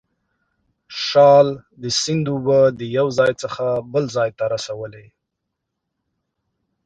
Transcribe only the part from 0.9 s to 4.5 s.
شال د سیند اوبه د یو ځای څخه بل ځای ته